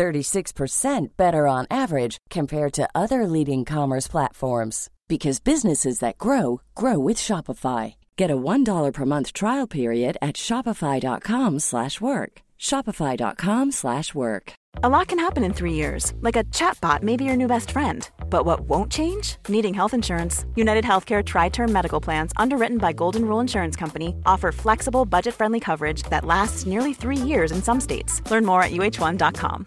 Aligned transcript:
36% 0.00 1.08
better 1.18 1.46
on 1.46 1.66
average 1.70 2.16
compared 2.30 2.72
to 2.72 2.88
other 2.94 3.26
leading 3.26 3.66
commerce 3.66 4.08
platforms 4.08 4.88
because 5.08 5.40
businesses 5.40 5.98
that 5.98 6.16
grow 6.16 6.62
grow 6.74 6.98
with 6.98 7.18
Shopify. 7.18 7.96
Get 8.16 8.30
a 8.30 8.42
$1 8.52 8.92
per 8.94 9.04
month 9.04 9.32
trial 9.34 9.66
period 9.66 10.16
at 10.22 10.36
shopify.com/work. 10.36 12.32
shopify.com/work. 12.68 14.52
A 14.82 14.88
lot 14.88 15.08
can 15.08 15.18
happen 15.18 15.44
in 15.44 15.52
three 15.52 15.74
years, 15.74 16.12
like 16.20 16.36
a 16.36 16.44
chatbot 16.44 17.02
may 17.02 17.16
be 17.16 17.24
your 17.24 17.36
new 17.36 17.48
best 17.48 17.70
friend. 17.70 18.08
But 18.30 18.46
what 18.46 18.60
won't 18.60 18.92
change? 18.92 19.36
Needing 19.48 19.74
health 19.74 19.94
insurance. 19.94 20.46
United 20.54 20.84
Healthcare 20.84 21.22
Tri 21.22 21.48
Term 21.50 21.72
Medical 21.72 22.00
Plans, 22.00 22.32
underwritten 22.36 22.78
by 22.78 22.92
Golden 22.92 23.24
Rule 23.24 23.40
Insurance 23.40 23.76
Company, 23.76 24.14
offer 24.24 24.52
flexible, 24.52 25.04
budget 25.04 25.34
friendly 25.34 25.60
coverage 25.60 26.02
that 26.04 26.24
lasts 26.24 26.66
nearly 26.66 26.94
three 26.94 27.16
years 27.16 27.52
in 27.52 27.62
some 27.62 27.80
states. 27.80 28.22
Learn 28.30 28.46
more 28.46 28.62
at 28.62 28.70
uh1.com. 28.70 29.66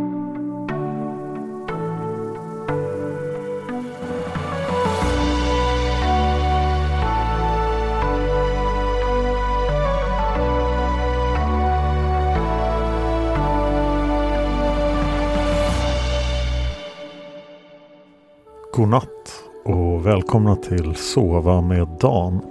Godnatt 18.81 19.43
och 19.65 20.05
välkomna 20.05 20.55
till 20.55 20.95
Sova 20.95 21.61
med 21.61 21.87
Dan. 21.99 22.41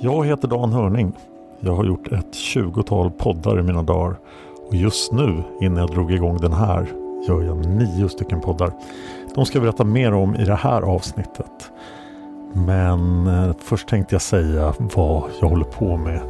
Jag 0.00 0.26
heter 0.26 0.48
Dan 0.48 0.72
Hörning. 0.72 1.12
Jag 1.60 1.74
har 1.74 1.84
gjort 1.84 2.12
ett 2.12 2.34
tjugotal 2.34 3.10
poddar 3.10 3.58
i 3.58 3.62
mina 3.62 3.82
dagar 3.82 4.16
och 4.68 4.74
just 4.74 5.12
nu 5.12 5.42
innan 5.60 5.78
jag 5.78 5.90
drog 5.90 6.12
igång 6.12 6.36
den 6.36 6.52
här 6.52 6.86
gör 7.28 7.42
jag 7.42 7.66
nio 7.66 8.08
stycken 8.08 8.40
poddar. 8.40 8.72
De 9.34 9.46
ska 9.46 9.56
jag 9.56 9.62
berätta 9.62 9.84
mer 9.84 10.14
om 10.14 10.36
i 10.36 10.44
det 10.44 10.54
här 10.54 10.82
avsnittet. 10.82 11.70
Men 12.52 13.26
eh, 13.26 13.54
först 13.58 13.88
tänkte 13.88 14.14
jag 14.14 14.22
säga 14.22 14.74
vad 14.78 15.22
jag 15.40 15.48
håller 15.48 15.64
på 15.64 15.96
med 15.96 16.20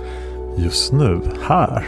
just 0.57 0.93
nu 0.93 1.21
här. 1.43 1.85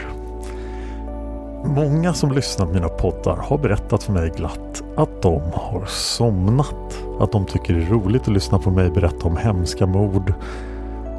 Många 1.65 2.13
som 2.13 2.31
lyssnar 2.31 2.65
på 2.65 2.73
mina 2.73 2.89
poddar 2.89 3.35
har 3.35 3.57
berättat 3.57 4.03
för 4.03 4.13
mig 4.13 4.29
glatt 4.35 4.83
att 4.95 5.21
de 5.21 5.41
har 5.53 5.85
somnat. 5.85 7.03
Att 7.19 7.31
de 7.31 7.45
tycker 7.45 7.73
det 7.73 7.81
är 7.81 7.89
roligt 7.89 8.21
att 8.21 8.33
lyssna 8.33 8.59
på 8.59 8.71
mig 8.71 8.89
berätta 8.89 9.27
om 9.27 9.37
hemska 9.37 9.85
mord 9.85 10.33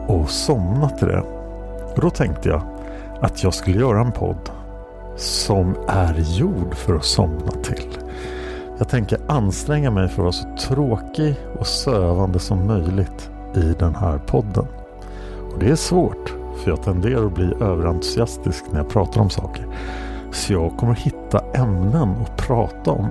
och 0.07 0.31
somnat 0.31 0.99
till 0.99 1.09
det. 1.09 1.21
Och 1.95 2.01
då 2.01 2.11
tänkte 2.11 2.49
jag 2.49 2.63
att 3.21 3.43
jag 3.43 3.55
skulle 3.55 3.81
göra 3.81 4.01
en 4.01 4.13
podd 4.13 4.51
som 5.17 5.75
är 5.89 6.15
gjord 6.15 6.75
för 6.75 6.95
att 6.95 7.05
somna 7.05 7.51
till. 7.63 7.99
Jag 8.79 8.89
tänker 8.89 9.19
anstränga 9.29 9.91
mig 9.91 10.09
för 10.09 10.15
att 10.15 10.19
vara 10.19 10.33
så 10.33 10.75
tråkig 10.75 11.35
och 11.59 11.67
sövande 11.67 12.39
som 12.39 12.67
möjligt 12.67 13.31
i 13.55 13.75
den 13.79 13.95
här 13.95 14.19
podden. 14.19 14.67
Och 15.53 15.59
det 15.59 15.71
är 15.71 15.77
svårt 15.77 16.35
för 16.65 16.71
jag 16.71 16.83
tenderar 16.83 17.27
att 17.27 17.35
bli 17.35 17.53
överentusiastisk 17.61 18.65
när 18.71 18.79
jag 18.79 18.89
pratar 18.89 19.21
om 19.21 19.31
saker. 19.31 19.67
Så 20.37 20.53
jag 20.53 20.77
kommer 20.77 20.95
hitta 20.95 21.41
ämnen 21.55 22.09
att 22.09 22.37
prata 22.37 22.91
om 22.91 23.07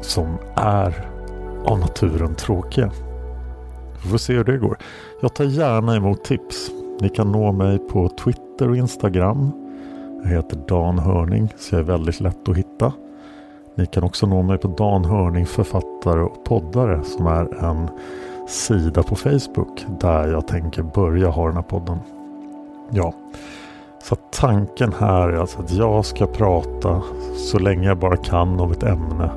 som 0.00 0.38
är 0.54 1.08
av 1.64 1.78
naturen 1.78 2.34
tråkiga. 2.34 2.90
Vi 4.02 4.10
får 4.10 4.18
se 4.18 4.32
hur 4.32 4.44
det 4.44 4.58
går. 4.58 4.78
Jag 5.22 5.34
tar 5.34 5.44
gärna 5.44 5.96
emot 5.96 6.24
tips. 6.24 6.70
Ni 7.00 7.08
kan 7.08 7.32
nå 7.32 7.52
mig 7.52 7.78
på 7.78 8.08
Twitter 8.08 8.68
och 8.68 8.76
Instagram. 8.76 9.52
Jag 10.22 10.30
heter 10.30 10.58
Dan 10.68 10.98
Hörning 10.98 11.48
så 11.58 11.74
jag 11.74 11.80
är 11.80 11.84
väldigt 11.84 12.20
lätt 12.20 12.48
att 12.48 12.56
hitta. 12.56 12.92
Ni 13.74 13.86
kan 13.86 14.04
också 14.04 14.26
nå 14.26 14.42
mig 14.42 14.58
på 14.58 14.68
Dan 14.68 15.04
Hörning 15.04 15.46
författare 15.46 16.20
och 16.20 16.44
poddare 16.44 17.04
som 17.04 17.26
är 17.26 17.64
en 17.64 17.88
sida 18.48 19.02
på 19.02 19.14
Facebook 19.14 19.86
där 20.00 20.28
jag 20.28 20.48
tänker 20.48 20.82
börja 20.82 21.28
ha 21.28 21.46
den 21.46 21.56
här 21.56 21.62
podden. 21.62 21.98
Ja, 22.90 23.14
så 24.02 24.16
tanken 24.30 24.92
här 24.92 25.28
är 25.28 25.36
alltså 25.36 25.58
att 25.58 25.72
jag 25.72 26.04
ska 26.04 26.26
prata 26.26 27.02
så 27.36 27.58
länge 27.58 27.88
jag 27.88 27.98
bara 27.98 28.16
kan 28.16 28.60
om 28.60 28.72
ett 28.72 28.82
ämne 28.82 29.30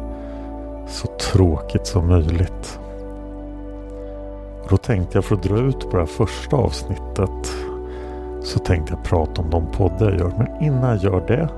så 0.87 1.07
tråkigt 1.07 1.87
som 1.87 2.07
möjligt. 2.07 2.79
Då 4.69 4.77
tänkte 4.77 5.17
jag 5.17 5.25
för 5.25 5.35
att 5.35 5.43
dra 5.43 5.57
ut 5.57 5.79
på 5.79 5.89
det 5.91 5.97
här 5.97 6.05
första 6.05 6.55
avsnittet 6.55 7.53
så 8.43 8.59
tänkte 8.59 8.93
jag 8.93 9.03
prata 9.03 9.41
om 9.41 9.49
de 9.49 9.65
poddar 9.71 10.09
jag 10.09 10.19
gör. 10.19 10.33
Men 10.37 10.63
innan 10.63 10.89
jag 10.89 11.03
gör 11.03 11.27
det 11.27 11.49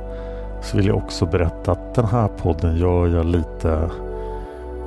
så 0.61 0.77
vill 0.77 0.87
jag 0.87 0.97
också 0.97 1.25
berätta 1.25 1.71
att 1.71 1.95
den 1.95 2.05
här 2.05 2.27
podden 2.27 2.77
gör 2.77 3.07
jag 3.07 3.25
lite, 3.25 3.89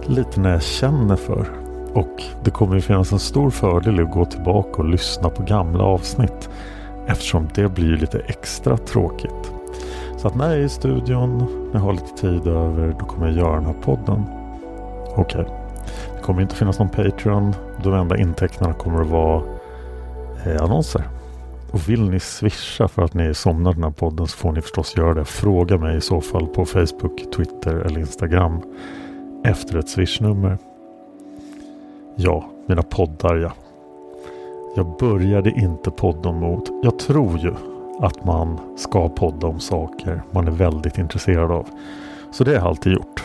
lite 0.06 0.40
när 0.40 0.50
jag 0.50 0.62
känner 0.62 1.16
för. 1.16 1.48
Och 1.94 2.22
det 2.44 2.50
kommer 2.50 2.74
ju 2.74 2.80
finnas 2.80 3.12
en 3.12 3.18
stor 3.18 3.50
fördel 3.50 4.00
i 4.00 4.02
att 4.02 4.10
gå 4.10 4.24
tillbaka 4.24 4.82
och 4.82 4.88
lyssna 4.88 5.30
på 5.30 5.42
gamla 5.42 5.84
avsnitt. 5.84 6.50
Eftersom 7.08 7.48
det 7.54 7.68
blir 7.68 7.96
lite 7.96 8.18
extra 8.18 8.76
tråkigt. 8.76 9.52
Så 10.16 10.28
att 10.28 10.34
när 10.34 10.48
jag 10.48 10.58
är 10.58 10.64
i 10.64 10.68
studion, 10.68 11.38
när 11.72 11.80
jag 11.80 11.86
har 11.86 11.92
lite 11.92 12.16
tid 12.16 12.46
över, 12.46 12.96
då 13.00 13.06
kommer 13.06 13.26
jag 13.26 13.36
göra 13.36 13.54
den 13.54 13.66
här 13.66 13.82
podden. 13.82 14.22
Okej. 15.16 15.40
Okay. 15.40 15.54
Det 16.16 16.22
kommer 16.22 16.42
inte 16.42 16.54
finnas 16.54 16.78
någon 16.78 16.88
Patreon. 16.88 17.54
De 17.82 17.94
enda 17.94 18.16
intäkterna 18.16 18.72
kommer 18.72 19.00
att 19.00 19.08
vara 19.08 19.42
eh, 20.46 20.62
annonser. 20.62 21.02
Och 21.70 21.88
vill 21.88 22.10
ni 22.10 22.20
swisha 22.20 22.88
för 22.88 23.02
att 23.02 23.14
ni 23.14 23.34
somnar 23.34 23.72
den 23.72 23.84
här 23.84 23.90
podden 23.90 24.26
så 24.26 24.36
får 24.36 24.52
ni 24.52 24.60
förstås 24.60 24.96
göra 24.96 25.14
det. 25.14 25.24
Fråga 25.24 25.78
mig 25.78 25.96
i 25.96 26.00
så 26.00 26.20
fall 26.20 26.46
på 26.46 26.64
Facebook, 26.64 27.32
Twitter 27.36 27.74
eller 27.74 28.00
Instagram 28.00 28.62
efter 29.44 29.78
ett 29.78 29.88
swishnummer. 29.88 30.58
Ja, 32.16 32.50
mina 32.66 32.82
poddar 32.82 33.36
ja. 33.36 33.52
Jag 34.74 34.96
började 34.98 35.50
inte 35.50 35.90
podda 35.90 36.28
om 36.28 36.36
mod. 36.36 36.68
Jag 36.82 36.98
tror 36.98 37.38
ju 37.38 37.54
att 38.00 38.24
man 38.24 38.58
ska 38.76 39.08
podda 39.08 39.46
om 39.46 39.60
saker 39.60 40.22
man 40.30 40.46
är 40.46 40.52
väldigt 40.52 40.98
intresserad 40.98 41.50
av. 41.50 41.66
Så 42.30 42.44
det 42.44 42.50
har 42.50 42.56
jag 42.56 42.66
alltid 42.66 42.92
gjort. 42.92 43.24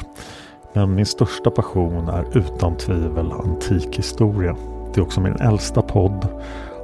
Men 0.73 0.95
min 0.95 1.05
största 1.05 1.51
passion 1.51 2.09
är 2.09 2.37
utan 2.37 2.77
tvivel 2.77 3.31
antikhistoria. 3.31 4.55
Det 4.93 4.99
är 4.99 5.03
också 5.03 5.21
min 5.21 5.35
äldsta 5.35 5.81
podd 5.81 6.27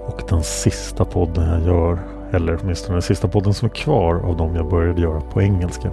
och 0.07 0.21
den 0.29 0.43
sista 0.43 1.05
podden 1.05 1.49
jag 1.49 1.61
gör, 1.61 1.99
eller 2.31 2.59
åtminstone 2.61 2.95
den 2.95 3.01
sista 3.01 3.27
podden 3.27 3.53
som 3.53 3.65
är 3.65 3.69
kvar 3.69 4.15
av 4.15 4.37
de 4.37 4.55
jag 4.55 4.69
började 4.69 5.01
göra 5.01 5.21
på 5.21 5.41
engelska. 5.41 5.91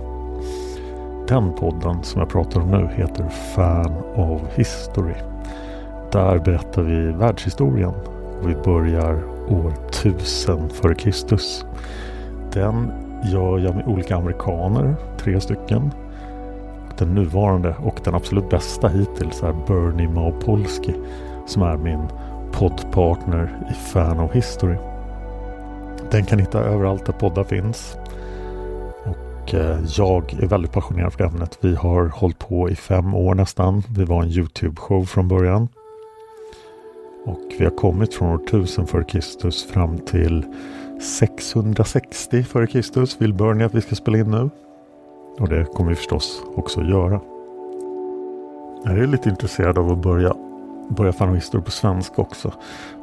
Den 1.29 1.53
podden 1.53 2.03
som 2.03 2.21
jag 2.21 2.29
pratar 2.29 2.61
om 2.61 2.71
nu 2.71 2.89
heter 2.95 3.29
Fan 3.29 3.93
of 4.15 4.43
History. 4.55 5.15
Där 6.13 6.39
berättar 6.39 6.83
vi 6.83 7.13
världshistorien 7.13 7.93
och 8.41 8.51
vi 8.51 8.55
börjar 8.55 9.25
år 9.49 9.73
1000 9.89 10.69
f.Kr. 10.71 11.37
Den 12.53 12.93
gör 13.25 13.59
jag 13.59 13.75
med 13.75 13.87
olika 13.87 14.17
amerikaner, 14.17 14.97
tre 15.19 15.41
stycken. 15.41 15.91
Den 16.99 17.15
nuvarande 17.15 17.75
och 17.85 18.01
den 18.05 18.15
absolut 18.15 18.51
bästa 18.51 18.89
hittills 18.89 19.43
är 19.43 19.55
Bernie 19.67 20.09
Maupolsky 20.09 20.93
som 21.47 21.63
är 21.63 21.77
min 21.77 22.09
poddpartner 22.53 23.67
i 23.71 23.75
Fan 23.75 24.21
of 24.21 24.33
History. 24.33 24.77
Den 26.11 26.25
kan 26.25 26.39
hitta 26.39 26.61
överallt 26.61 27.07
där 27.07 27.13
poddar 27.13 27.45
finns. 27.45 27.97
Och 29.05 29.55
eh, 29.55 29.79
jag 29.97 30.35
är 30.43 30.47
väldigt 30.47 30.73
passionerad 30.73 31.13
för 31.13 31.25
ämnet. 31.25 31.59
Vi 31.61 31.75
har 31.75 32.07
hållit 32.09 32.39
på 32.39 32.71
i 32.71 32.75
fem 32.75 33.15
år 33.15 33.35
nästan. 33.35 33.83
Vi 33.89 34.05
var 34.05 34.23
en 34.23 34.29
Youtube-show 34.29 35.05
från 35.05 35.29
början. 35.29 35.69
Och 37.27 37.41
vi 37.59 37.65
har 37.65 37.71
kommit 37.71 38.15
från 38.15 38.29
år 38.29 38.41
1000 38.45 38.85
f.Kr. 38.85 39.73
fram 39.73 39.99
till 39.99 40.45
660 41.01 42.39
f.Kr. 42.39 43.19
vill 43.21 43.35
Bernie 43.35 43.67
att 43.67 43.75
vi 43.75 43.81
ska 43.81 43.95
spela 43.95 44.19
in 44.19 44.31
nu. 44.31 44.51
Och 45.39 45.49
det 45.49 45.65
kommer 45.65 45.91
vi 45.91 45.97
förstås 45.97 46.43
också 46.55 46.83
göra. 46.83 47.21
Jag 48.85 48.99
är 48.99 49.07
lite 49.07 49.29
intresserad 49.29 49.79
av 49.79 49.93
att 49.93 49.99
börja, 49.99 50.35
börja 50.89 51.13
fanhistor 51.13 51.61
på 51.61 51.71
svenska 51.71 52.23
också. 52.23 52.53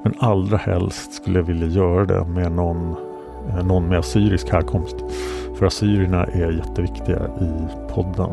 Men 0.04 0.14
allra 0.20 0.58
helst 0.58 1.14
skulle 1.14 1.40
jag 1.40 1.44
vilja 1.44 1.68
göra 1.68 2.06
det 2.06 2.26
med 2.26 2.52
någon, 2.52 2.96
eh, 3.50 3.66
någon 3.66 3.88
med 3.88 4.00
assyrisk 4.00 4.50
härkomst. 4.50 4.96
För 5.58 5.66
assyrierna 5.66 6.24
är 6.26 6.52
jätteviktiga 6.52 7.20
i 7.42 7.52
podden. 7.94 8.30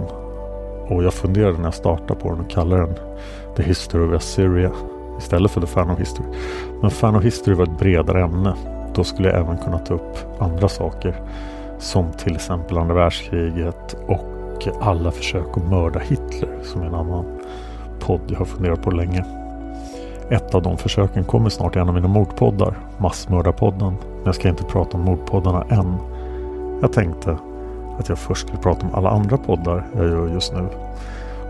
Och 0.88 1.04
jag 1.04 1.14
funderade 1.14 1.58
när 1.58 1.64
jag 1.64 1.74
startade 1.74 2.20
på 2.20 2.28
den 2.30 2.40
och 2.40 2.50
kallade 2.50 2.82
den 2.82 2.94
The 3.56 3.62
History 3.62 4.08
of 4.08 4.14
Assyria 4.14 4.72
istället 5.20 5.50
för 5.50 5.60
The 5.60 5.66
Fan 5.66 5.90
of 5.90 5.98
History. 5.98 6.26
Men 6.80 6.90
Fan 6.90 7.16
of 7.16 7.24
History 7.24 7.54
var 7.54 7.64
ett 7.64 7.78
bredare 7.78 8.24
ämne. 8.24 8.54
Då 8.94 9.04
skulle 9.04 9.28
jag 9.28 9.38
även 9.38 9.58
kunna 9.58 9.78
ta 9.78 9.94
upp 9.94 10.18
andra 10.38 10.68
saker. 10.68 11.14
Som 11.78 12.12
till 12.12 12.34
exempel 12.34 12.78
andra 12.78 12.94
världskriget 12.94 13.96
och 14.06 14.68
alla 14.80 15.10
försök 15.10 15.56
att 15.56 15.70
mörda 15.70 16.00
Hitler 16.00 16.58
som 16.62 16.82
är 16.82 16.86
en 16.86 16.94
annan 16.94 17.24
podd 18.00 18.20
jag 18.28 18.38
har 18.38 18.44
funderat 18.44 18.82
på 18.82 18.90
länge. 18.90 19.24
Ett 20.30 20.54
av 20.54 20.62
de 20.62 20.78
försöken 20.78 21.24
kommer 21.24 21.50
snart 21.50 21.76
i 21.76 21.78
en 21.78 21.88
av 21.88 21.94
mina 21.94 22.08
mordpoddar, 22.08 22.78
Massmördarpodden. 22.98 23.94
Men 24.00 24.24
jag 24.24 24.34
ska 24.34 24.48
inte 24.48 24.64
prata 24.64 24.96
om 24.96 25.02
mordpoddarna 25.02 25.64
än. 25.68 25.94
Jag 26.80 26.92
tänkte 26.92 27.36
att 27.98 28.08
jag 28.08 28.18
först 28.18 28.46
skulle 28.46 28.62
prata 28.62 28.86
om 28.86 28.94
alla 28.94 29.10
andra 29.10 29.36
poddar 29.36 29.86
jag 29.96 30.08
gör 30.08 30.28
just 30.28 30.52
nu. 30.52 30.68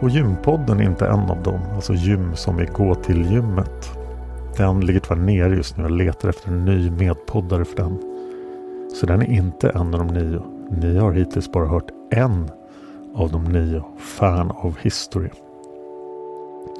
Och 0.00 0.11
Gympodden 0.11 0.81
är 0.81 0.85
inte 0.85 1.06
en 1.06 1.31
av 1.31 1.43
dem, 1.43 1.61
alltså 1.75 1.94
gym 1.94 2.37
som 2.37 2.58
är 2.58 2.67
gå 2.67 2.94
till 2.94 3.32
gymmet. 3.32 3.91
Den 4.56 4.81
ligger 4.81 5.00
tyvärr 5.00 5.20
nere 5.20 5.55
just 5.55 5.76
nu. 5.76 5.82
Jag 5.82 5.91
letar 5.91 6.29
efter 6.29 6.49
en 6.49 6.64
ny 6.64 6.91
medpoddare 6.91 7.64
för 7.64 7.76
den. 7.76 7.99
Så 8.94 9.06
den 9.06 9.23
är 9.23 9.31
inte 9.31 9.70
en 9.70 9.94
av 9.94 10.06
de 10.06 10.06
nio. 10.06 10.43
Ni 10.70 10.99
har 10.99 11.12
hittills 11.12 11.52
bara 11.52 11.67
hört 11.67 11.91
en 12.11 12.50
av 13.14 13.31
de 13.31 13.44
nio 13.44 13.82
Fan 13.99 14.50
of 14.50 14.79
History. 14.79 15.31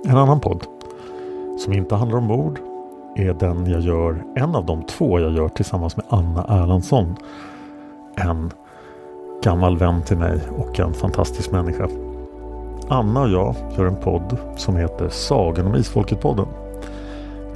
En 0.05 0.17
annan 0.17 0.41
podd 0.41 0.65
som 1.59 1.73
inte 1.73 1.95
handlar 1.95 2.19
om 2.19 2.25
mord 2.25 2.59
är 3.17 3.35
den 3.35 3.71
jag 3.71 3.81
gör, 3.81 4.25
en 4.37 4.55
av 4.55 4.67
de 4.67 4.83
två 4.83 5.21
jag 5.21 5.33
gör 5.33 5.49
tillsammans 5.49 5.97
med 5.97 6.07
Anna 6.09 6.45
Erlandsson. 6.49 7.17
En 8.17 8.51
gammal 9.43 9.79
vän 9.79 10.03
till 10.03 10.19
mig 10.19 10.41
och 10.59 10.81
en 10.81 10.95
fantastisk 10.95 11.53
människa. 11.53 11.89
Anna 12.93 13.23
och 13.23 13.29
jag 13.29 13.55
gör 13.77 13.87
en 13.87 13.97
podd 13.97 14.37
som 14.57 14.77
heter 14.77 15.09
Sagan 15.09 15.67
om 15.67 15.75
Isfolket-podden. 15.75 16.47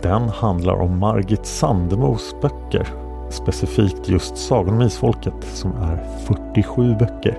Den 0.02 0.28
handlar 0.28 0.74
om 0.74 0.98
Margit 0.98 1.46
Sandemos 1.46 2.34
böcker. 2.42 2.88
Specifikt 3.30 4.08
just 4.08 4.36
Sagan 4.36 4.74
om 4.74 4.82
Isfolket 4.82 5.34
som 5.44 5.72
är 5.76 5.98
47 6.54 6.94
böcker. 6.94 7.38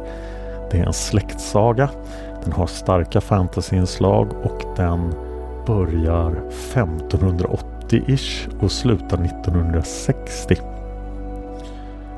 Det 0.71 0.79
är 0.79 0.85
en 0.85 0.93
släktsaga. 0.93 1.89
Den 2.43 2.53
har 2.53 2.67
starka 2.67 3.21
fantasyinslag 3.21 4.27
och 4.43 4.63
den 4.75 5.13
börjar 5.67 6.41
1580-ish 6.73 8.63
och 8.63 8.71
slutar 8.71 9.17
1960. 9.25 10.55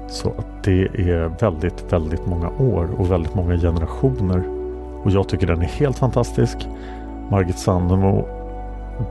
Så 0.08 0.34
det 0.64 0.82
är 0.82 1.40
väldigt, 1.42 1.94
väldigt 1.94 2.26
många 2.26 2.50
år 2.50 2.90
och 2.98 3.12
väldigt 3.12 3.36
många 3.36 3.58
generationer. 3.58 4.57
Och 5.08 5.14
jag 5.14 5.30
tycker 5.30 5.48
den 5.48 5.62
är 5.62 5.66
helt 5.66 6.00
fantastisk. 6.00 6.68
Margit 7.30 7.58
Sandemo 7.58 8.28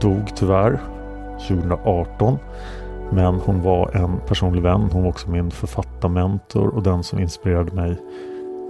dog 0.01 0.35
tyvärr 0.35 0.79
2018. 1.47 2.37
Men 3.11 3.35
hon 3.35 3.61
var 3.61 3.95
en 3.95 4.19
personlig 4.27 4.61
vän. 4.61 4.89
Hon 4.93 5.01
var 5.01 5.09
också 5.09 5.29
min 5.29 5.51
författarmentor 5.51 6.67
och 6.67 6.83
den 6.83 7.03
som 7.03 7.19
inspirerade 7.19 7.71
mig 7.71 7.97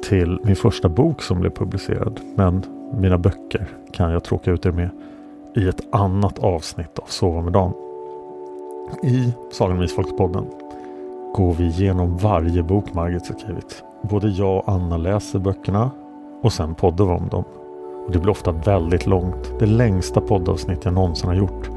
till 0.03 0.39
min 0.44 0.56
första 0.56 0.89
bok 0.89 1.21
som 1.21 1.39
blev 1.39 1.50
publicerad. 1.50 2.19
Men 2.35 2.63
mina 2.94 3.18
böcker 3.18 3.68
kan 3.91 4.12
jag 4.12 4.24
tråka 4.24 4.51
ut 4.51 4.65
er 4.65 4.71
med 4.71 4.89
i 5.56 5.68
ett 5.68 5.81
annat 5.91 6.39
avsnitt 6.39 7.00
av 7.00 7.06
Sova 7.07 7.41
med 7.41 7.53
Dan. 7.53 7.74
I 9.03 9.33
Sagan 9.51 9.77
om 9.77 9.83
Isfolkspodden 9.83 10.45
går 11.33 11.53
vi 11.53 11.63
igenom 11.63 12.18
varje 12.18 12.63
bok 12.63 12.94
Margit 12.94 13.27
har 13.27 13.35
skrivit. 13.35 13.83
Både 14.01 14.27
jag 14.27 14.57
och 14.57 14.69
Anna 14.74 14.97
läser 14.97 15.39
böckerna 15.39 15.91
och 16.42 16.54
sen 16.54 16.75
poddar 16.75 17.06
vi 17.06 17.12
om 17.12 17.28
dem. 17.28 17.44
Och 18.06 18.12
det 18.12 18.19
blir 18.19 18.31
ofta 18.31 18.51
väldigt 18.51 19.06
långt. 19.06 19.54
Det 19.60 19.66
längsta 19.66 20.22
poddavsnitt 20.22 20.86
jag 20.86 20.94
någonsin 20.94 21.28
har 21.28 21.36
gjort 21.36 21.69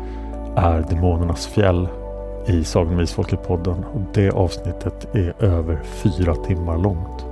är 0.57 0.87
Demonernas 0.91 1.47
fjäll 1.47 1.89
i 2.47 2.65
Sagan 2.65 2.95
om 2.95 3.01
Isfolket-podden. 3.01 3.85
Och 3.95 4.01
det 4.15 4.31
avsnittet 4.31 5.15
är 5.15 5.45
över 5.45 5.81
fyra 5.85 6.35
timmar 6.35 6.79
långt. 6.79 7.27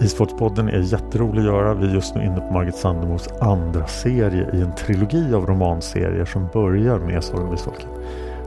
Isfolkspodden 0.00 0.68
är 0.68 0.78
jätterolig 0.78 1.40
att 1.40 1.46
göra. 1.46 1.74
Vi 1.74 1.86
är 1.86 1.94
just 1.94 2.14
nu 2.14 2.24
inne 2.24 2.40
på 2.40 2.52
Margit 2.52 2.76
Sandemos 2.76 3.28
andra 3.40 3.86
serie 3.86 4.50
i 4.54 4.60
en 4.60 4.74
trilogi 4.74 5.34
av 5.34 5.46
romanserier 5.46 6.24
som 6.24 6.48
börjar 6.52 6.98
med 6.98 7.24
Sagan 7.24 7.46
om 7.46 7.54
Isfolket. 7.54 7.88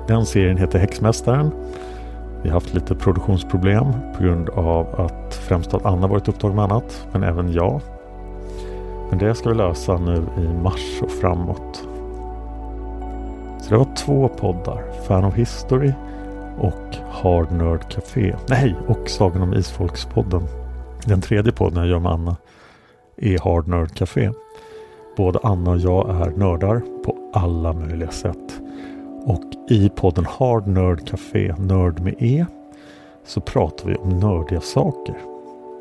Den 0.07 0.25
serien 0.25 0.57
heter 0.57 0.79
Häxmästaren. 0.79 1.51
Vi 2.41 2.49
har 2.49 2.53
haft 2.53 2.73
lite 2.73 2.95
produktionsproblem 2.95 3.85
på 4.17 4.23
grund 4.23 4.49
av 4.49 5.01
att 5.01 5.33
främst 5.33 5.73
att 5.73 5.85
Anna 5.85 6.07
varit 6.07 6.27
upptagen 6.27 6.55
med 6.55 6.65
annat, 6.65 7.07
men 7.11 7.23
även 7.23 7.51
jag. 7.51 7.81
Men 9.09 9.19
det 9.19 9.35
ska 9.35 9.49
vi 9.49 9.55
lösa 9.55 9.97
nu 9.97 10.25
i 10.37 10.47
mars 10.63 11.01
och 11.01 11.11
framåt. 11.11 11.83
Så 13.61 13.69
det 13.69 13.77
var 13.77 13.95
två 13.95 14.27
poddar, 14.27 14.83
Fan 15.07 15.25
of 15.25 15.35
History 15.35 15.93
och 16.59 16.95
Hard 17.11 17.51
Nerd 17.51 17.89
Café. 17.91 18.35
Nej, 18.49 18.75
och 18.87 19.09
Sagan 19.09 19.41
om 19.41 19.53
Isfolkspodden. 19.53 20.43
Den 21.05 21.21
tredje 21.21 21.51
podden 21.51 21.77
jag 21.77 21.87
gör 21.87 21.99
med 21.99 22.11
Anna 22.11 22.35
är 23.17 23.39
Hard 23.39 23.67
Nerd 23.67 23.95
Café. 23.95 24.31
Både 25.17 25.39
Anna 25.43 25.71
och 25.71 25.77
jag 25.77 26.09
är 26.09 26.29
nördar 26.37 26.81
på 27.05 27.15
alla 27.33 27.73
möjliga 27.73 28.11
sätt. 28.11 28.61
Och 29.29 29.43
i 29.67 29.89
podden 29.89 30.25
Hard 30.25 30.67
Nerd 30.67 31.07
Café, 31.07 31.55
Nörd 31.57 31.99
med 31.99 32.15
E, 32.19 32.45
så 33.25 33.41
pratar 33.41 33.85
vi 33.85 33.95
om 33.95 34.09
nördiga 34.09 34.61
saker. 34.61 35.15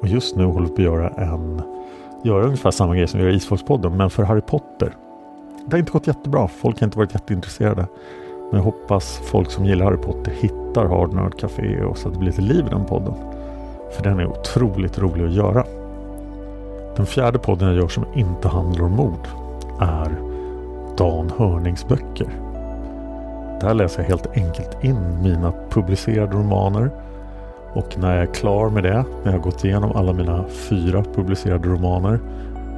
Och 0.01 0.09
just 0.09 0.37
nu 0.37 0.45
håller 0.45 0.69
vi 0.69 0.75
på 0.75 0.75
att 0.75 0.85
göra 0.85 1.09
en, 1.09 1.63
göra 2.25 2.45
ungefär 2.45 2.71
samma 2.71 2.97
grej 2.97 3.09
som 3.09 3.21
vi 3.21 3.27
gör 3.27 3.33
i 3.33 3.37
Isfolkspodden, 3.37 3.97
men 3.97 4.11
för 4.11 4.23
Harry 4.23 4.41
Potter. 4.41 4.97
Det 5.67 5.73
har 5.73 5.79
inte 5.79 5.93
gått 5.93 6.07
jättebra, 6.07 6.49
folk 6.49 6.81
har 6.81 6.85
inte 6.87 6.99
varit 6.99 7.15
jätteintresserade. 7.15 7.87
Men 8.51 8.57
jag 8.59 8.65
hoppas 8.65 9.21
folk 9.25 9.51
som 9.51 9.65
gillar 9.65 9.85
Harry 9.85 9.97
Potter 9.97 10.33
hittar 10.41 10.87
Hard 10.87 11.13
Nerd 11.13 11.39
Café 11.41 11.83
och 11.83 11.99
så 11.99 12.09
att 12.09 12.15
det 12.15 12.21
blir 12.21 12.31
lite 12.31 12.43
liv 12.43 12.67
i 12.67 12.71
den 12.71 12.85
podden. 12.85 13.15
För 13.97 14.03
den 14.03 14.19
är 14.19 14.27
otroligt 14.27 14.99
rolig 14.99 15.25
att 15.25 15.33
göra. 15.33 15.65
Den 16.97 17.07
fjärde 17.07 17.39
podden 17.39 17.69
jag 17.69 17.77
gör 17.77 17.89
som 17.89 18.05
inte 18.15 18.49
handlar 18.49 18.85
om 18.85 18.93
mord 18.93 19.29
är 19.81 20.11
Dan 20.97 21.33
Hörnings 21.39 21.89
böcker. 21.89 22.48
Där 23.61 23.75
läser 23.75 24.03
jag 24.03 24.09
helt 24.09 24.27
enkelt 24.37 24.85
in 24.85 25.23
mina 25.23 25.53
publicerade 25.71 26.33
romaner 26.33 26.91
och 27.73 27.99
när 27.99 28.15
jag 28.15 28.23
är 28.23 28.35
klar 28.35 28.71
med 28.71 28.83
det, 28.83 29.05
när 29.25 29.25
jag 29.25 29.33
har 29.33 29.39
gått 29.39 29.65
igenom 29.65 29.93
alla 29.97 30.13
mina 30.13 30.45
fyra 30.49 31.05
publicerade 31.15 31.69
romaner 31.69 32.19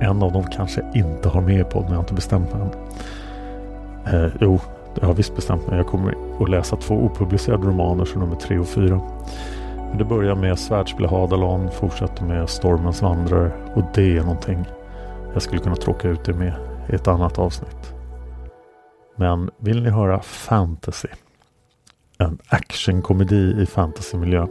en 0.01 0.23
av 0.23 0.33
dem 0.33 0.45
kanske 0.45 0.83
inte 0.95 1.29
har 1.29 1.41
med 1.41 1.61
i 1.61 1.65
podden, 1.65 1.89
jag 1.89 1.97
har 1.97 2.03
inte 2.03 2.15
bestämt 2.15 2.55
mig 2.55 2.63
än. 2.63 2.71
Eh, 4.15 4.31
jo, 4.41 4.61
jag 5.01 5.07
har 5.07 5.15
visst 5.15 5.37
bestämt 5.37 5.67
mig. 5.67 5.77
Jag 5.77 5.87
kommer 5.87 6.15
att 6.41 6.49
läsa 6.49 6.77
två 6.77 6.95
opublicerade 6.95 7.67
romaner, 7.67 8.05
så 8.05 8.19
nummer 8.19 8.37
tre 8.37 8.59
och 8.59 8.69
fyra. 8.69 9.01
Det 9.99 10.05
börjar 10.05 10.35
med 10.35 10.59
Svärdspel 10.59 11.07
Hadalon, 11.07 11.71
fortsätter 11.71 12.25
med 12.25 12.49
Stormens 12.49 13.03
vandrare 13.03 13.51
och 13.75 13.83
det 13.95 14.17
är 14.17 14.21
någonting 14.21 14.65
jag 15.33 15.43
skulle 15.43 15.61
kunna 15.61 15.77
tråka 15.77 16.09
ut 16.09 16.25
det 16.25 16.33
med 16.33 16.53
i 16.89 16.95
ett 16.95 17.09
annat 17.09 17.39
avsnitt. 17.39 18.00
Men 19.21 19.50
vill 19.59 19.83
ni 19.83 19.91
höra 19.91 20.21
fantasy, 20.23 21.09
en 22.19 22.39
actionkomedi 22.49 23.62
i 23.62 23.67
fantasymiljö, 23.67 24.47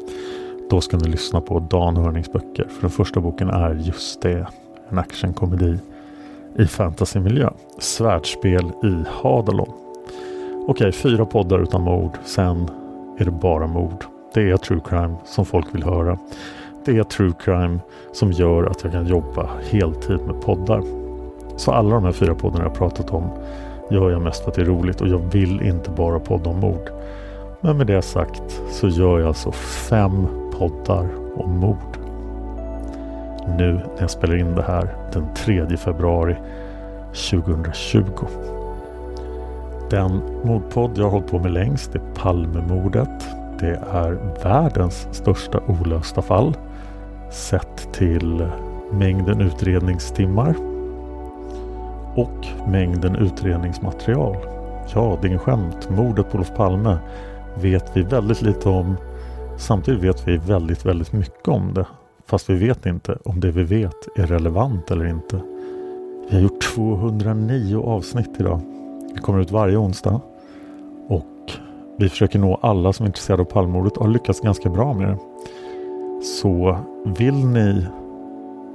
då 0.70 0.82
ska 0.82 0.98
ni 0.98 1.08
lyssna 1.08 1.42
på 1.42 1.60
Dan 1.60 1.98
Hörnings 1.98 2.32
böcker. 2.32 2.68
För 2.70 2.82
den 2.82 2.90
första 2.90 3.20
boken 3.20 3.50
är 3.50 3.74
just 3.74 4.22
det, 4.22 4.48
en 4.90 4.98
actionkomedi 4.98 5.80
i 6.58 6.66
fantasymiljö. 6.66 7.50
Svärdspel 7.80 8.72
i 8.84 9.04
Hadalon. 9.10 9.74
Okej, 10.68 10.92
fyra 10.92 11.26
poddar 11.26 11.60
utan 11.60 11.82
mord. 11.82 12.18
Sen 12.26 12.70
är 13.20 13.26
det 13.26 13.32
bara 13.32 13.68
mord. 13.68 14.06
Det 14.34 14.50
är 14.50 14.58
true 14.58 14.82
crime 14.86 15.16
som 15.26 15.46
folk 15.46 15.76
vill 15.76 15.84
höra. 15.84 16.18
Det 16.86 16.98
är 16.98 17.04
true 17.04 17.34
crime 17.40 17.80
som 18.14 18.32
gör 18.32 18.64
att 18.64 18.84
jag 18.84 18.92
kan 18.92 19.08
jobba 19.08 19.50
heltid 19.70 20.20
med 20.22 20.42
poddar. 20.42 20.84
Så 21.58 21.72
alla 21.72 21.96
de 21.96 22.04
här 22.04 22.12
fyra 22.12 22.36
poddarna 22.36 22.64
jag 22.64 22.74
pratat 22.74 23.12
om 23.12 23.32
gör 23.90 24.12
jag 24.12 24.22
mest 24.22 24.44
för 24.44 24.50
att 24.50 24.56
det 24.56 24.62
är 24.62 24.66
roligt 24.66 25.02
och 25.02 25.08
jag 25.08 25.32
vill 25.32 25.62
inte 25.62 25.90
bara 25.90 26.20
podda 26.20 26.50
om 26.50 26.60
mord. 26.60 26.90
Men 27.62 27.78
med 27.78 27.88
det 27.88 28.02
sagt 28.02 28.62
så 28.72 28.88
gör 28.88 29.20
jag 29.20 29.28
alltså 29.28 29.52
fem 29.90 30.28
poddar 30.58 31.08
om 31.36 31.58
mord. 31.60 31.98
Nu 33.58 33.74
när 33.74 34.02
jag 34.02 34.10
spelar 34.10 34.36
in 34.36 34.56
det 34.56 34.62
här 34.62 34.96
den 35.14 35.34
3 35.36 35.78
februari 35.78 36.36
2020. 37.32 38.04
Den 39.90 40.22
mordpodd 40.44 40.92
jag 40.96 41.04
har 41.04 41.12
hållit 41.12 41.32
på 41.32 41.40
med 41.40 41.52
längst 41.52 41.96
är 41.96 42.02
Palmemordet. 42.16 43.28
Det 43.60 43.80
är 43.92 44.18
världens 44.44 45.08
största 45.12 45.60
olösta 45.68 46.22
fall 46.22 46.58
sett 47.32 47.94
till 47.94 48.48
mängden 48.92 49.42
utredningstimmar 49.42 50.69
och 52.16 52.68
mängden 52.68 53.16
utredningsmaterial. 53.16 54.36
Ja, 54.96 55.18
det 55.22 55.28
är 55.28 55.30
inget 55.30 55.42
skämt. 55.42 55.90
Mordet 55.90 56.32
på 56.32 56.38
Olof 56.38 56.56
Palme 56.56 56.98
vet 57.56 57.98
vi 57.98 58.02
väldigt 58.02 58.42
lite 58.42 58.70
om. 58.70 58.96
Samtidigt 59.58 60.04
vet 60.04 60.28
vi 60.28 60.38
väldigt, 60.38 60.86
väldigt 60.86 61.14
mycket 61.14 61.48
om 61.48 61.74
det. 61.74 61.86
Fast 62.26 62.50
vi 62.50 62.56
vet 62.56 62.86
inte 62.86 63.18
om 63.26 63.40
det 63.40 63.52
vi 63.52 63.64
vet 63.64 64.18
är 64.18 64.28
relevant 64.28 64.92
eller 64.92 65.06
inte. 65.06 65.40
Vi 66.30 66.36
har 66.36 66.42
gjort 66.42 66.62
209 66.76 67.84
avsnitt 67.84 68.30
idag. 68.40 68.62
Det 69.14 69.20
kommer 69.20 69.40
ut 69.40 69.52
varje 69.52 69.78
onsdag. 69.78 70.22
Och 71.08 71.52
vi 71.98 72.10
försöker 72.10 72.40
nå 72.40 72.60
alla 72.62 72.94
som 72.94 73.04
är 73.04 73.08
intresserade 73.08 73.42
av 73.42 73.46
Palmemordet 73.46 73.98
och 73.98 74.06
har 74.06 74.12
lyckats 74.12 74.40
ganska 74.40 74.70
bra 74.70 74.94
med 74.94 75.08
det. 75.10 75.18
Så 76.24 76.78
vill 77.06 77.46
ni 77.46 77.86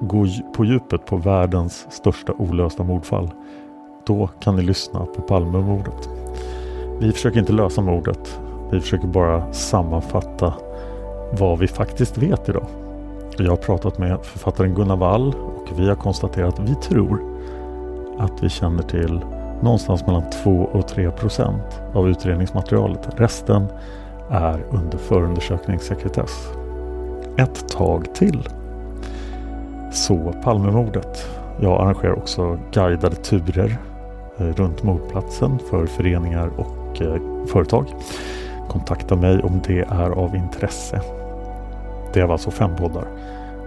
gå 0.00 0.26
på 0.56 0.64
djupet 0.64 1.06
på 1.06 1.16
världens 1.16 1.86
största 1.90 2.32
olösta 2.32 2.82
mordfall 2.82 3.30
då 4.06 4.26
kan 4.40 4.56
ni 4.56 4.62
lyssna 4.62 5.06
på 5.06 5.22
Palmemordet. 5.22 6.08
Vi 7.00 7.12
försöker 7.12 7.40
inte 7.40 7.52
lösa 7.52 7.80
mordet. 7.80 8.40
Vi 8.70 8.80
försöker 8.80 9.06
bara 9.06 9.52
sammanfatta 9.52 10.54
vad 11.32 11.58
vi 11.58 11.68
faktiskt 11.68 12.18
vet 12.18 12.48
idag. 12.48 12.66
Jag 13.38 13.50
har 13.50 13.56
pratat 13.56 13.98
med 13.98 14.18
författaren 14.22 14.74
Gunnar 14.74 14.96
Wall 14.96 15.34
och 15.34 15.80
vi 15.80 15.88
har 15.88 15.96
konstaterat 15.96 16.58
att 16.58 16.68
vi 16.68 16.74
tror 16.74 17.22
att 18.18 18.42
vi 18.42 18.48
känner 18.48 18.82
till 18.82 19.20
någonstans 19.62 20.06
mellan 20.06 20.30
2 20.30 20.50
och 20.50 20.88
3 20.88 21.10
procent 21.10 21.80
av 21.94 22.08
utredningsmaterialet. 22.08 23.08
Resten 23.16 23.66
är 24.30 24.64
under 24.70 24.98
förundersökningssekretess. 24.98 26.48
Ett 27.36 27.68
tag 27.68 28.14
till. 28.14 28.48
Så 29.94 30.32
Palmemordet. 30.42 31.28
Jag 31.60 31.80
arrangerar 31.80 32.18
också 32.18 32.58
guidade 32.72 33.16
turer 33.16 33.76
eh, 34.38 34.46
runt 34.46 34.82
mordplatsen 34.82 35.58
för 35.70 35.86
föreningar 35.86 36.50
och 36.56 37.02
eh, 37.02 37.46
företag. 37.46 37.86
Kontakta 38.68 39.16
mig 39.16 39.42
om 39.42 39.60
det 39.66 39.80
är 39.80 40.10
av 40.10 40.36
intresse. 40.36 41.00
Det 42.12 42.22
var 42.22 42.32
alltså 42.32 42.50
fem 42.50 42.76
poddar. 42.76 43.06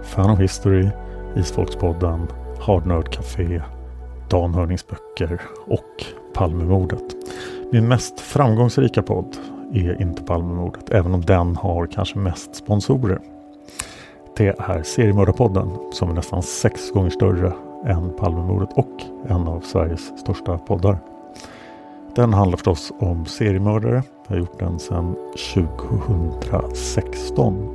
Fan 0.02 0.30
of 0.30 0.40
History, 0.40 0.88
Isfolkspodden, 1.36 2.26
Hard 2.60 2.86
Nerd 2.86 3.10
Café, 3.10 3.62
Dan 4.30 4.52
böcker 4.52 5.40
och 5.66 6.04
Palmemordet. 6.34 7.04
Min 7.72 7.88
mest 7.88 8.20
framgångsrika 8.20 9.02
podd 9.02 9.36
är 9.74 10.02
inte 10.02 10.22
Palmemordet, 10.22 10.90
även 10.90 11.14
om 11.14 11.20
den 11.20 11.56
har 11.56 11.86
kanske 11.86 12.18
mest 12.18 12.54
sponsorer. 12.54 13.37
Det 14.38 14.54
är 14.58 14.82
Seriemördarpodden 14.82 15.70
som 15.92 16.10
är 16.10 16.14
nästan 16.14 16.42
sex 16.42 16.90
gånger 16.90 17.10
större 17.10 17.52
än 17.86 18.12
Palmemordet 18.18 18.68
och 18.74 19.02
en 19.28 19.48
av 19.48 19.60
Sveriges 19.60 20.20
största 20.20 20.58
poddar. 20.58 20.98
Den 22.14 22.34
handlar 22.34 22.56
förstås 22.56 22.92
om 22.98 23.26
seriemördare. 23.26 24.02
Jag 24.26 24.34
har 24.34 24.40
gjort 24.40 24.58
den 24.58 24.78
sedan 24.78 25.16
2016. 25.54 27.68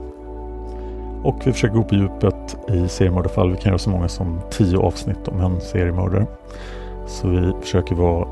Och 1.24 1.36
vi 1.46 1.53
försöker 1.53 1.75
gå 1.75 1.84
på 1.84 1.96
djupet 1.96 2.58
i 2.70 2.88
seriemördarfall. 2.88 3.51
Vi 3.51 3.58
kan 3.58 3.70
göra 3.70 3.79
så 3.79 3.89
många 3.89 4.08
som 4.08 4.39
tio 4.51 4.77
avsnitt 4.77 5.27
om 5.27 5.39
en 5.39 5.62
seriemördare. 5.62 6.25
Så 7.08 7.27
vi 7.27 7.53
försöker 7.62 7.96
vara 7.96 8.27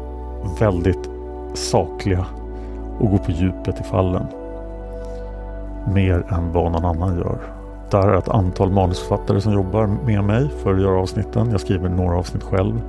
väldigt 0.60 1.10
sakliga 1.54 2.26
och 3.00 3.12
gå 3.12 3.18
på 3.18 3.32
djupet 3.32 3.80
i 3.80 3.84
fallen. 3.84 4.26
Mer 5.94 6.26
än 6.30 6.52
vad 6.52 6.72
någon 6.72 6.86
annan 6.86 7.18
gör. 7.18 7.61
Där 7.92 8.08
är 8.08 8.18
ett 8.18 8.30
antal 8.30 8.72
manusförfattare 8.72 9.42
som 9.42 9.54
jobbar 9.54 9.88
med 10.06 10.24
mig 10.24 10.50
för 10.64 10.74
att 10.74 10.82
göra 10.82 11.00
avsnitten. 11.00 11.52
Jag 11.52 11.62
skriver 11.62 11.90
några 11.90 12.18
avsnitt 12.18 12.44
själv. 12.44 12.82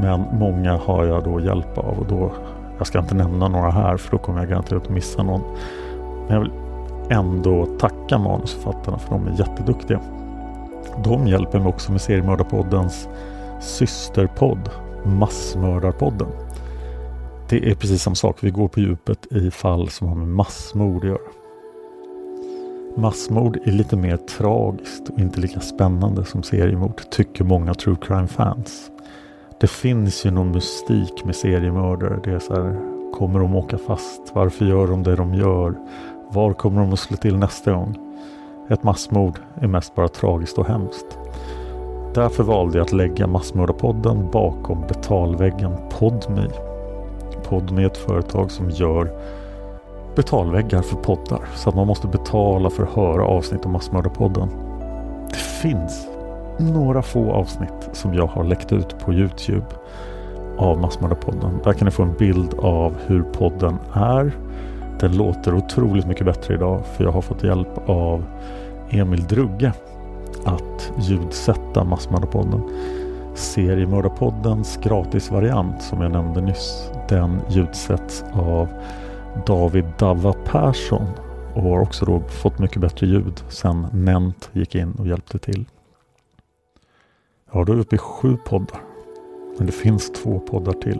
Men 0.00 0.24
många 0.32 0.76
har 0.76 1.04
jag 1.04 1.24
då 1.24 1.40
hjälp 1.40 1.78
av 1.78 1.98
och 1.98 2.06
då, 2.08 2.32
jag 2.78 2.86
ska 2.86 2.98
inte 2.98 3.14
nämna 3.14 3.48
några 3.48 3.70
här 3.70 3.96
för 3.96 4.10
då 4.10 4.18
kommer 4.18 4.40
jag 4.40 4.48
garanterat 4.48 4.82
att 4.82 4.90
missa 4.90 5.22
någon. 5.22 5.42
Men 6.28 6.34
jag 6.34 6.40
vill 6.40 6.52
ändå 7.10 7.66
tacka 7.78 8.18
manusförfattarna 8.18 8.98
för 8.98 9.10
de 9.10 9.26
är 9.26 9.38
jätteduktiga. 9.38 10.00
De 11.04 11.26
hjälper 11.26 11.58
mig 11.58 11.68
också 11.68 11.92
med 11.92 12.00
Seriemördarpoddens 12.00 13.08
systerpodd 13.60 14.70
Massmördarpodden. 15.04 16.28
Det 17.48 17.70
är 17.70 17.74
precis 17.74 18.02
samma 18.02 18.14
sak. 18.14 18.36
Vi 18.40 18.50
går 18.50 18.68
på 18.68 18.80
djupet 18.80 19.26
i 19.30 19.50
fall 19.50 19.88
som 19.88 20.08
har 20.08 20.14
med 20.14 20.28
massmord 20.28 21.04
att 21.04 21.10
göra. 21.10 21.39
Massmord 22.96 23.58
är 23.64 23.72
lite 23.72 23.96
mer 23.96 24.16
tragiskt 24.16 25.08
och 25.08 25.18
inte 25.18 25.40
lika 25.40 25.60
spännande 25.60 26.24
som 26.24 26.42
seriemord, 26.42 27.00
tycker 27.10 27.44
många 27.44 27.74
true 27.74 27.96
crime-fans. 28.00 28.90
Det 29.60 29.66
finns 29.66 30.26
ju 30.26 30.30
någon 30.30 30.52
mystik 30.52 31.24
med 31.24 31.36
seriemördare. 31.36 32.20
Det 32.24 32.30
är 32.30 32.38
så 32.38 32.54
här, 32.54 32.80
kommer 33.12 33.40
de 33.40 33.56
åka 33.56 33.78
fast? 33.78 34.22
Varför 34.32 34.64
gör 34.64 34.86
de 34.86 35.02
det 35.02 35.16
de 35.16 35.34
gör? 35.34 35.74
Var 36.32 36.52
kommer 36.52 36.80
de 36.80 36.92
att 36.92 36.98
slå 36.98 37.16
till 37.16 37.36
nästa 37.36 37.72
gång? 37.72 37.98
Ett 38.68 38.82
massmord 38.82 39.38
är 39.54 39.66
mest 39.66 39.94
bara 39.94 40.08
tragiskt 40.08 40.58
och 40.58 40.66
hemskt. 40.66 41.18
Därför 42.14 42.42
valde 42.42 42.78
jag 42.78 42.84
att 42.84 42.92
lägga 42.92 43.26
Massmördarpodden 43.26 44.30
bakom 44.30 44.80
betalväggen 44.88 45.76
Podme. 45.98 46.48
Podme 47.44 47.82
är 47.82 47.86
ett 47.86 47.96
företag 47.96 48.50
som 48.50 48.70
gör 48.70 49.10
betalväggar 50.16 50.82
för 50.82 50.96
poddar 50.96 51.40
så 51.54 51.68
att 51.68 51.74
man 51.74 51.86
måste 51.86 52.06
betala 52.06 52.70
för 52.70 52.82
att 52.82 52.94
höra 52.94 53.24
avsnitt 53.24 53.64
av 53.64 53.72
Massmördarpodden. 53.72 54.48
Det 55.30 55.36
finns 55.36 56.08
några 56.58 57.02
få 57.02 57.32
avsnitt 57.32 57.88
som 57.92 58.14
jag 58.14 58.26
har 58.26 58.44
läckt 58.44 58.72
ut 58.72 58.98
på 58.98 59.12
Youtube 59.12 59.66
av 60.58 60.78
Massmördarpodden. 60.78 61.60
Där 61.64 61.72
kan 61.72 61.84
ni 61.84 61.90
få 61.90 62.02
en 62.02 62.14
bild 62.18 62.54
av 62.58 62.96
hur 63.06 63.22
podden 63.22 63.78
är. 63.92 64.32
Den 65.00 65.16
låter 65.16 65.54
otroligt 65.54 66.06
mycket 66.06 66.26
bättre 66.26 66.54
idag 66.54 66.82
för 66.96 67.04
jag 67.04 67.12
har 67.12 67.20
fått 67.20 67.42
hjälp 67.42 67.88
av 67.88 68.24
Emil 68.90 69.24
Drugge 69.24 69.72
att 70.44 70.92
ljudsätta 70.98 71.84
Massmördarpodden. 71.84 72.62
Seriemördarpoddens 73.34 74.76
gratisvariant 74.82 75.82
som 75.82 76.00
jag 76.00 76.12
nämnde 76.12 76.40
nyss, 76.40 76.90
den 77.08 77.40
ljudsätts 77.48 78.24
av 78.32 78.68
David 79.46 79.84
Dava 79.98 80.32
Persson 80.32 81.06
och 81.54 81.62
har 81.62 81.80
också 81.80 82.04
då 82.04 82.20
fått 82.20 82.58
mycket 82.58 82.80
bättre 82.80 83.06
ljud 83.06 83.44
sen 83.48 83.86
Nent 83.92 84.50
gick 84.52 84.74
in 84.74 84.92
och 84.98 85.06
hjälpte 85.06 85.38
till. 85.38 85.64
Ja, 87.52 87.64
då 87.64 87.72
är 87.72 87.76
vi 87.76 87.82
uppe 87.82 87.94
i 87.94 87.98
sju 87.98 88.36
poddar. 88.36 88.80
Men 89.58 89.66
det 89.66 89.72
finns 89.72 90.12
två 90.12 90.38
poddar 90.38 90.72
till. 90.72 90.98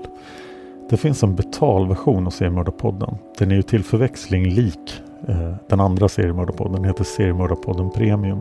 Det 0.91 0.97
finns 0.97 1.23
en 1.23 1.35
betalversion 1.35 2.27
av 2.27 2.31
Seriemördarpodden. 2.31 3.15
Den 3.39 3.51
är 3.51 3.55
ju 3.55 3.63
till 3.63 3.85
förväxling 3.85 4.45
lik 4.45 5.03
eh, 5.29 5.55
den 5.69 5.81
andra 5.81 6.09
Seriemördarpodden. 6.09 6.75
Den 6.75 6.85
heter 6.85 7.05
Seriemördarpodden 7.05 7.91
Premium. 7.91 8.41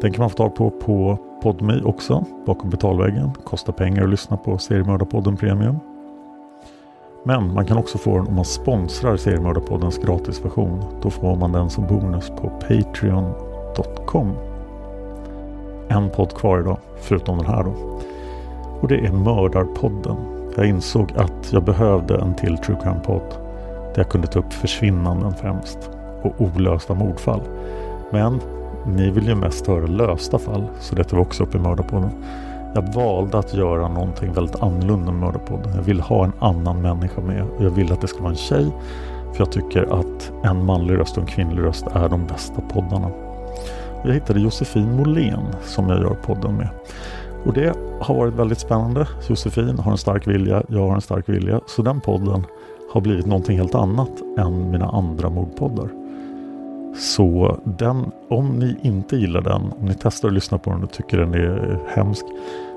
Den 0.00 0.12
kan 0.12 0.22
man 0.22 0.30
få 0.30 0.36
tag 0.36 0.54
på 0.54 0.70
på 0.70 1.18
Podmi 1.42 1.82
också, 1.84 2.24
bakom 2.46 2.70
betalväggen. 2.70 3.30
Kostar 3.44 3.72
pengar 3.72 4.04
att 4.04 4.10
lyssna 4.10 4.36
på 4.36 4.58
Seriemördarpodden 4.58 5.36
Premium. 5.36 5.76
Men 7.24 7.54
man 7.54 7.66
kan 7.66 7.78
också 7.78 7.98
få 7.98 8.16
den 8.16 8.26
om 8.26 8.34
man 8.34 8.44
sponsrar 8.44 9.16
Seriemördarpoddens 9.16 9.98
gratisversion. 9.98 10.84
Då 11.02 11.10
får 11.10 11.36
man 11.36 11.52
den 11.52 11.70
som 11.70 11.86
bonus 11.86 12.30
på 12.30 12.48
Patreon.com. 12.48 14.32
En 15.88 16.10
podd 16.10 16.34
kvar 16.34 16.60
idag, 16.60 16.78
förutom 17.00 17.38
den 17.38 17.46
här 17.46 17.64
då. 17.64 17.72
Och 18.80 18.88
det 18.88 19.06
är 19.06 19.12
Mördarpodden. 19.12 20.16
Jag 20.56 20.66
insåg 20.66 21.12
att 21.16 21.52
jag 21.52 21.64
behövde 21.64 22.18
en 22.18 22.34
till 22.34 22.58
True 22.58 22.78
Crime-podd 22.82 23.34
där 23.94 23.98
jag 24.00 24.08
kunde 24.08 24.26
ta 24.26 24.38
upp 24.38 24.52
försvinnanden 24.52 25.34
främst 25.34 25.90
och 26.22 26.34
olösta 26.38 26.94
mordfall. 26.94 27.40
Men 28.10 28.40
ni 28.86 29.10
vill 29.10 29.26
ju 29.26 29.34
mest 29.34 29.66
höra 29.66 29.86
lösta 29.86 30.38
fall, 30.38 30.66
så 30.80 30.94
detta 30.94 31.16
var 31.16 31.22
också 31.22 31.42
uppe 31.42 31.58
i 31.58 31.60
Mördarpodden. 31.60 32.10
Jag 32.74 32.94
valde 32.94 33.38
att 33.38 33.54
göra 33.54 33.88
någonting 33.88 34.32
väldigt 34.32 34.62
annorlunda 34.62 35.12
med 35.12 35.20
Mördarpodden. 35.20 35.72
Jag 35.76 35.82
vill 35.82 36.00
ha 36.00 36.24
en 36.24 36.32
annan 36.38 36.82
människa 36.82 37.20
med 37.20 37.46
jag 37.60 37.70
vill 37.70 37.92
att 37.92 38.00
det 38.00 38.06
ska 38.06 38.18
vara 38.18 38.30
en 38.30 38.36
tjej. 38.36 38.72
För 39.32 39.38
jag 39.38 39.52
tycker 39.52 40.00
att 40.00 40.32
en 40.44 40.64
manlig 40.64 40.98
röst 40.98 41.16
och 41.16 41.22
en 41.22 41.28
kvinnlig 41.28 41.62
röst 41.62 41.86
är 41.92 42.08
de 42.08 42.26
bästa 42.26 42.60
poddarna. 42.60 43.10
Jag 44.04 44.14
hittade 44.14 44.40
Josefin 44.40 44.96
Molén 44.96 45.46
som 45.62 45.88
jag 45.88 46.00
gör 46.00 46.14
podden 46.14 46.56
med. 46.56 46.68
Och 47.44 47.52
det 47.52 47.76
har 48.00 48.14
varit 48.14 48.34
väldigt 48.34 48.58
spännande. 48.58 49.08
Josefin 49.28 49.78
har 49.78 49.92
en 49.92 49.98
stark 49.98 50.26
vilja, 50.26 50.62
jag 50.68 50.88
har 50.88 50.94
en 50.94 51.00
stark 51.00 51.28
vilja. 51.28 51.60
Så 51.66 51.82
den 51.82 52.00
podden 52.00 52.46
har 52.92 53.00
blivit 53.00 53.26
någonting 53.26 53.58
helt 53.58 53.74
annat 53.74 54.10
än 54.38 54.70
mina 54.70 54.86
andra 54.86 55.30
mordpoddar. 55.30 55.88
Så 56.96 57.58
den, 57.64 58.10
om 58.28 58.58
ni 58.58 58.76
inte 58.82 59.16
gillar 59.16 59.40
den, 59.40 59.72
om 59.80 59.86
ni 59.86 59.94
testar 59.94 60.28
att 60.28 60.34
lyssna 60.34 60.58
på 60.58 60.70
den 60.70 60.82
och 60.82 60.92
tycker 60.92 61.18
den 61.18 61.34
är 61.34 61.78
hemsk, 61.88 62.24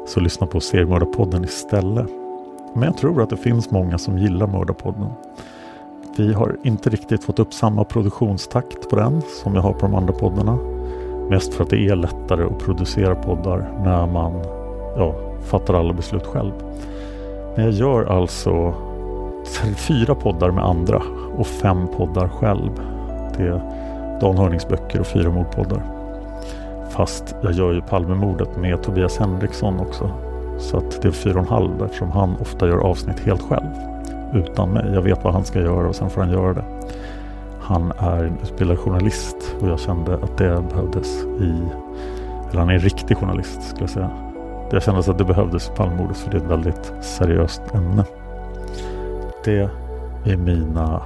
så 0.08 0.20
lyssna 0.20 0.48
på 0.48 0.60
Seriemördarpodden 0.60 1.44
istället. 1.44 2.08
Men 2.74 2.84
jag 2.84 2.98
tror 2.98 3.22
att 3.22 3.30
det 3.30 3.38
finns 3.38 3.72
många 3.72 3.98
som 3.98 4.18
gillar 4.18 4.48
Mördarpodden. 4.48 5.10
Vi 6.18 6.34
har 6.34 6.58
inte 6.64 6.90
riktigt 6.90 7.24
fått 7.24 7.40
upp 7.40 7.54
samma 7.54 7.84
produktionstakt 7.84 8.90
på 8.90 8.96
den 8.96 9.22
som 9.44 9.56
jag 9.56 9.62
har 9.62 9.74
på 9.74 9.80
de 9.80 9.96
andra 9.96 10.14
poddarna. 10.14 10.58
Mest 11.30 11.54
för 11.54 11.64
att 11.64 11.70
det 11.70 11.88
är 11.88 11.96
lättare 11.96 12.44
att 12.44 12.60
producera 12.60 13.16
poddar 13.16 13.72
när 13.84 14.08
man 14.08 14.34
ja, 14.98 15.16
fattar 15.44 15.74
alla 15.74 15.94
beslut 15.94 16.26
själv. 16.26 16.52
Men 17.56 17.66
jag 17.66 17.74
gör 17.74 18.06
alltså 18.06 18.74
fyra 19.78 20.16
poddar 20.16 20.52
med 20.52 20.66
andra 20.66 21.02
och 21.38 21.48
fem 21.48 21.88
poddar 21.98 22.28
själv. 22.28 22.72
Det 23.38 23.44
är 23.44 23.62
Dan 24.22 24.38
Hörnings 24.38 24.68
böcker 24.68 25.00
och 25.00 25.08
fyra 25.08 25.30
mordpoddar. 25.30 25.82
Fast 26.90 27.36
jag 27.42 27.52
gör 27.52 27.74
ju 27.74 27.82
Palmemordet 27.82 28.58
med 28.58 28.84
Tobias 28.84 29.18
Henriksson 29.18 29.80
också. 29.80 30.12
Så 30.60 30.78
att 30.78 31.02
det 31.02 31.08
är 31.08 31.12
fyra 31.12 31.34
och 31.34 31.40
en 31.40 31.48
halv 31.48 31.84
eftersom 31.84 32.12
han 32.12 32.36
ofta 32.42 32.68
gör 32.68 32.78
avsnitt 32.78 33.20
helt 33.20 33.42
själv. 33.42 33.70
Utan 34.34 34.70
mig. 34.70 34.92
Jag 34.94 35.02
vet 35.02 35.24
vad 35.24 35.34
han 35.34 35.46
ska 35.46 35.60
göra 35.60 35.88
och 35.88 35.96
sen 35.96 36.10
får 36.10 36.22
han 36.22 36.32
göra 36.32 36.54
det. 36.54 36.64
Han 37.62 37.92
är 37.98 38.24
en 38.24 38.38
utbildad 38.44 38.80
journalist 38.80 39.56
och 39.62 39.68
jag 39.68 39.80
kände 39.80 40.14
att 40.14 40.38
det 40.38 40.64
behövdes 40.70 41.24
i... 41.24 41.54
Eller 42.50 42.60
han 42.60 42.70
är 42.70 42.74
en 42.74 42.80
riktig 42.80 43.18
journalist 43.18 43.64
skulle 43.64 43.84
jag 43.84 43.90
säga. 43.90 44.10
Jag 44.72 44.84
kände 44.84 45.00
att 45.00 45.18
det 45.18 45.26
behövdes 45.26 45.68
i 45.68 45.72
Palmemordet 45.72 46.18
för 46.18 46.32
det 46.32 46.38
är 46.38 46.42
ett 46.42 46.52
väldigt 46.52 46.94
seriöst 47.02 47.62
ämne. 47.74 48.06
Det 49.46 49.70
är 50.26 50.38
mina 50.38 51.02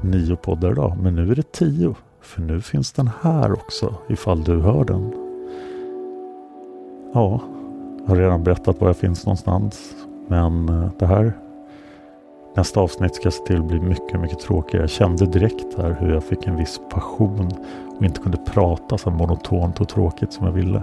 nio 0.00 0.36
poddar 0.36 0.70
idag. 0.70 0.96
Men 1.02 1.14
nu 1.14 1.30
är 1.30 1.34
det 1.34 1.52
tio. 1.52 1.94
För 2.28 2.42
nu 2.42 2.60
finns 2.60 2.92
den 2.92 3.10
här 3.22 3.52
också 3.52 3.94
ifall 4.08 4.44
du 4.44 4.60
hör 4.60 4.84
den. 4.84 5.12
Ja, 7.14 7.40
jag 7.98 8.08
har 8.08 8.16
redan 8.16 8.44
berättat 8.44 8.80
var 8.80 8.88
jag 8.88 8.96
finns 8.96 9.26
någonstans. 9.26 9.94
Men 10.26 10.68
eh, 10.68 10.90
det 10.98 11.06
här 11.06 11.32
Nästa 12.56 12.80
avsnitt 12.80 13.14
ska 13.14 13.30
se 13.30 13.44
till 13.44 13.56
att 13.56 13.64
bli 13.64 13.80
mycket, 13.80 14.20
mycket 14.20 14.38
tråkigare. 14.38 14.82
Jag 14.82 14.90
kände 14.90 15.26
direkt 15.26 15.78
här 15.78 15.96
hur 16.00 16.14
jag 16.14 16.24
fick 16.24 16.46
en 16.46 16.56
viss 16.56 16.80
passion 16.90 17.48
och 17.96 18.04
inte 18.04 18.20
kunde 18.20 18.38
prata 18.38 18.98
så 18.98 19.10
monotont 19.10 19.80
och 19.80 19.88
tråkigt 19.88 20.32
som 20.32 20.46
jag 20.46 20.52
ville 20.52 20.82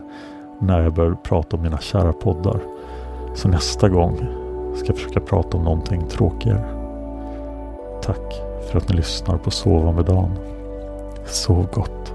när 0.59 0.81
jag 0.81 0.93
började 0.93 1.15
prata 1.15 1.57
om 1.57 1.63
mina 1.63 1.77
kära 1.77 2.13
poddar. 2.13 2.59
Så 3.33 3.47
nästa 3.47 3.89
gång 3.89 4.15
ska 4.75 4.87
jag 4.87 4.95
försöka 4.95 5.19
prata 5.19 5.57
om 5.57 5.63
någonting 5.63 6.07
tråkigare. 6.07 6.65
Tack 8.01 8.33
för 8.71 8.77
att 8.77 8.89
ni 8.89 8.95
lyssnar 8.95 9.37
på 9.37 9.51
Sova 9.51 9.91
med 9.91 10.05
Dan. 10.05 10.31
Sov 11.25 11.67
gott. 11.72 12.14